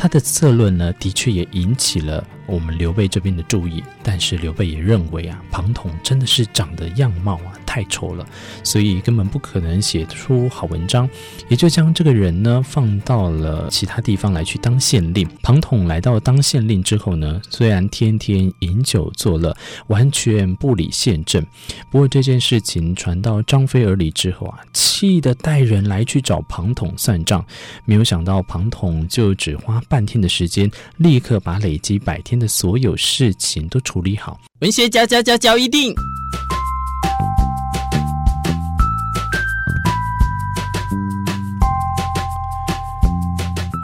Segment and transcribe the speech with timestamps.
[0.00, 3.82] 他的策论呢，的确也引起了我们刘备这边的注意。
[4.02, 8.26] 但是刘备也认为啊，庞统真的是长得样貌啊太丑了，
[8.64, 11.08] 所以根本不可能写出好文章，
[11.48, 15.28] 也就将这个人呢放到了其他地方来去当县令。
[15.42, 19.56] 庞统来到当县令之后呢，虽然天天饮酒作乐，
[19.86, 21.44] 完全不理县政，
[21.90, 27.44] 不过这件事情传到张飞耳里之后啊，气得带人来去找庞统算账。
[27.84, 34.40] 没有想到庞统就只花半天的时间，立刻把累积百天的所有事情都处理好。
[34.60, 35.94] 文学交交交交一定，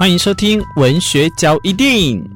[0.01, 2.36] 欢迎收听文学教一定。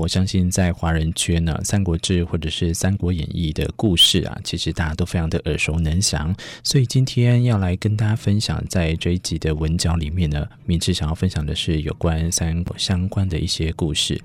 [0.00, 6.34] 我相信在华人圈呢，《三国志》或者是《三国演义》的故事啊，其实大家都非常的耳熟能详。
[6.64, 14.18] 所以今天要来跟大家分享，在这一集的文角里面呢，明智想要分享的是有关三国相关的一些故事。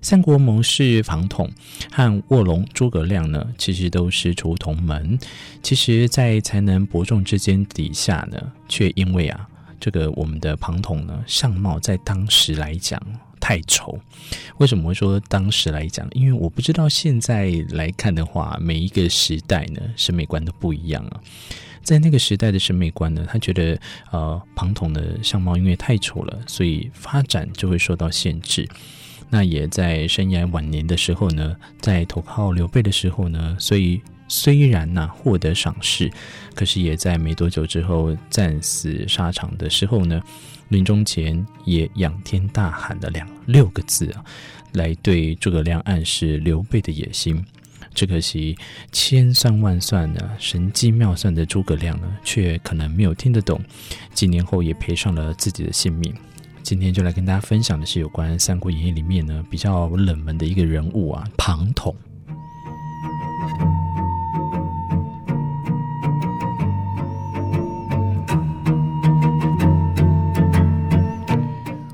[0.00, 1.48] 三国谋士庞统
[1.92, 5.16] 和卧龙诸葛亮呢，其实都师出同门。
[5.62, 13.00] 其实，在才能伯仲之间底下呢，却因为啊，这个我们的庞统呢，相貌在当时来讲。
[13.42, 13.98] 太丑，
[14.58, 16.08] 为什么会说当时来讲？
[16.12, 21.20] 因为我不知道现在来看的话，每一个时代呢，审美观都不一样啊。
[21.82, 23.76] 在那个时代的审美观呢，他觉得
[24.12, 28.68] 呃，庞统的相貌因为太丑了，所以发展就会受到限制。
[29.28, 34.00] 那也在生涯晚年的时候呢，在投靠刘备的时候呢，所以
[34.32, 36.10] 虽然呢、获得赏识，
[36.54, 40.22] 可是也在没多久之后战死沙场的时候呢。
[40.68, 44.24] 临终前也仰天大喊了两六个字啊，
[44.72, 47.44] 来对诸葛亮暗示刘备的野心。
[47.92, 48.56] 只可惜
[48.90, 53.60] 千算万算呢神机妙算的诸葛亮呢，却可能没有听得懂。
[54.14, 56.10] 几年后也赔上了自己的性命。
[56.62, 61.94] 今天就来跟大家分享的是有关《三国演义》里面呢比较冷门的一个人物啊，庞统。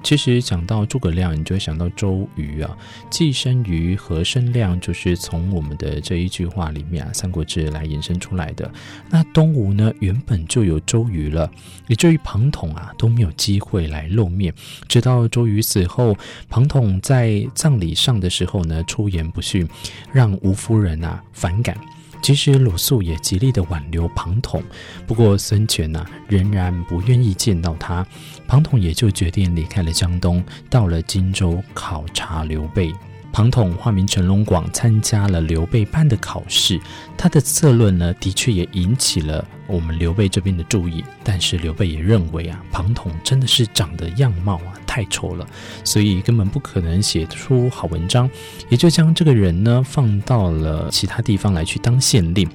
[0.09, 2.75] 其实讲到诸葛亮，你就会想到周瑜啊，
[3.11, 8.73] 既生瑜，何生亮，就是从我们的这一句话里面啊，《三国志》来延伸出来的。
[9.11, 11.53] 那东吴呢，原本就有周瑜了，
[11.89, 14.51] 以至于庞统啊都没有机会来露面。
[14.89, 16.17] 直到周瑜死后，
[16.49, 19.69] 庞统在葬礼上的时候呢，出言不逊，
[20.11, 21.77] 让吴夫人啊反感。
[22.23, 24.63] 其实鲁肃也极力的挽留庞统，
[25.07, 28.07] 不过孙权呐、啊、仍然不愿意见到他，
[28.47, 32.93] 庞统也就决定离开了江东，到了荆州考察刘备。
[33.31, 36.81] 庞统化名陈龙广，参加了刘备班的考试。
[37.17, 41.05] 他的策论呢，的确也引起了我们刘备这边的注意。
[41.23, 45.47] 但是刘备也认为啊，庞统真的是长得样貌啊太丑了，
[45.85, 48.29] 所以根本不可能写出好文章，
[48.69, 52.49] 也就将这个人呢放到了其他地方来去当县令，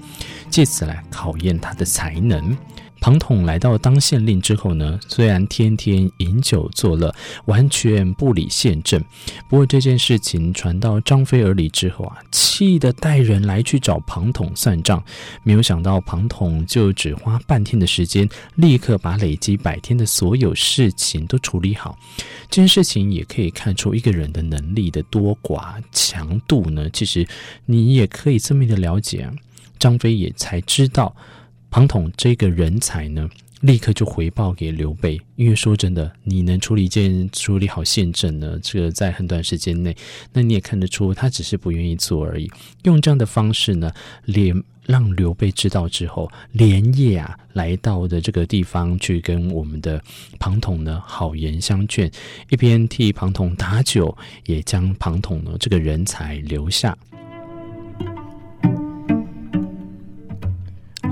[0.49, 2.57] 借此来考验他的才能。
[3.03, 7.13] 庞统来到当县令之后呢，虽然天天饮酒作乐，
[7.47, 8.97] 完全不理县政，
[9.49, 15.03] 不过这件事情传到张飞耳里之后啊，气得带人来去找庞统算账。
[15.43, 18.25] 没有想到庞统就只花半天的时间，
[18.55, 21.97] 立刻把累积百天的所有事情都处理好。
[22.49, 26.89] 这件事情也可以看出一个人的能力的多寡强度呢。
[26.91, 27.27] 其实
[27.65, 29.33] 你也可以这么的了解啊，
[29.77, 31.13] 张飞也才知道。
[31.73, 33.27] 庞统这个人才呢，
[33.61, 35.19] 立刻就回报给刘备。
[35.35, 39.97] 因为说真的，你能处理一件处理好县政呢，这个在很短时间内，
[40.31, 42.47] 那你也看得出他只是不愿意做而已。
[42.83, 43.91] 用这样的方式呢，
[44.25, 49.99] 连让刘备知道之后，连夜啊来到的这个地方去跟我们的
[50.37, 52.11] 庞统呢好言相劝，
[52.51, 56.95] 一边替庞统打酒，也将庞统呢这个人才留下。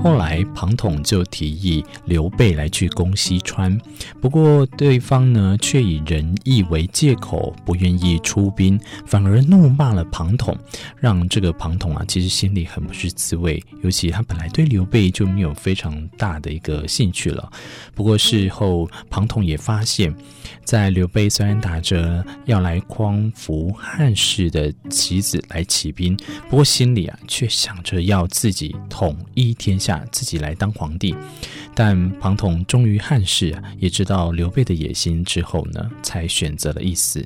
[0.02, 3.80] 后来，庞统就提议刘备来去攻西川，
[4.20, 10.58] 不过对方呢却以仁义为借口，不愿意出兵，反而怒骂了庞统，
[10.96, 13.62] 让这个庞统啊其实心里很不是滋味。
[13.84, 17.48] 尤其他本来对刘备就没有非常大的一个兴趣了。
[17.94, 20.12] 不过事后，庞统也发现，
[20.64, 26.16] 在刘备虽然打着要来匡扶汉室的旗子来起兵，
[26.50, 29.91] 不过心里啊却想着要自己统一天下。
[30.10, 31.14] 自己来当皇帝，
[31.74, 37.24] 但庞统忠于汉室，也知道刘备的野心之后呢，才选择了一死。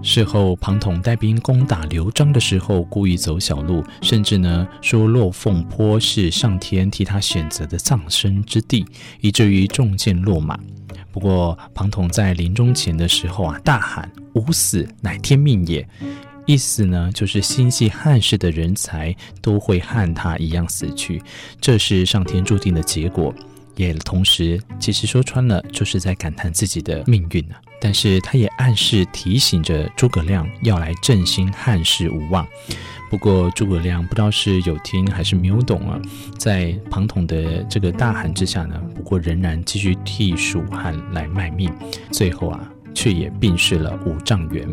[0.00, 8.86] 事后，庞统带兵攻打刘璋的时候，故意走小路，甚至呢说落凤坡是上天替他选择的葬身之地，
[9.20, 10.58] 以至于中箭落马。
[11.12, 15.86] 不过，庞统在临终前的时候啊，大喊“吾死乃天命也”，
[16.48, 21.22] 意思呢就是心系汉室的人才都会和他一样死去，
[21.60, 23.34] 这是上天注定的结果。
[23.76, 27.60] 也同时，其实说穿了，就是在感叹自己的命运啊。
[27.78, 32.48] 但是，他也暗示提醒着诸葛亮要来振兴汉室无望。
[33.10, 36.00] 不过，诸葛亮不知道是有听还是没有懂啊，
[36.38, 41.70] 在庞统的这个大喊之下呢，不过仍然继续替蜀汉来卖命，
[42.10, 44.66] 最后啊，却也病逝了五丈原。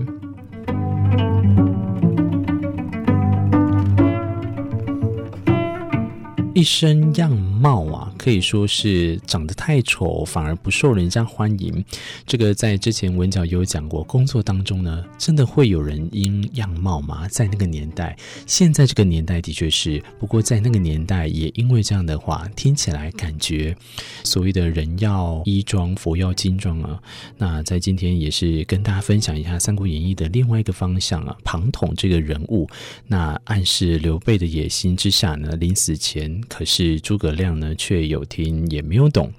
[6.56, 11.84] 一身样貌啊，可以说是长得太丑，反而不受人家欢迎。
[12.26, 17.28] 这个在之前文角也有讲过，工作当中呢，真的会有人因样貌吗？
[17.28, 18.16] 在那个年代，
[18.48, 23.76] 现在这个年代的确是，不过在那个年代，也因为这样的话，听起来感觉
[24.24, 26.98] 所谓的人要衣装，佛要金装啊。
[27.38, 32.66] 那在今天也是跟大家分享一下《三国演义》的另外一个方向啊，庞统这个人物，
[33.08, 36.42] 那暗示刘备的野心之下呢，临死前。
[36.48, 39.32] 可是诸葛亮呢，却有听也没有懂。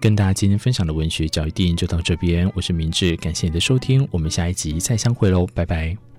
[0.00, 6.11] 跟大家今天分享的文学教育电影就到这边，我是明智，感谢你的收听，我们下一集再相会喽，拜拜。